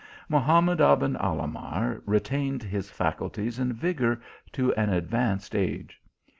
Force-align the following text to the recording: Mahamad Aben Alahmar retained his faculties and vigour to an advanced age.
Mahamad 0.27 0.81
Aben 0.81 1.13
Alahmar 1.13 2.01
retained 2.07 2.63
his 2.63 2.89
faculties 2.89 3.59
and 3.59 3.75
vigour 3.75 4.19
to 4.51 4.73
an 4.73 4.89
advanced 4.89 5.53
age. 5.55 6.01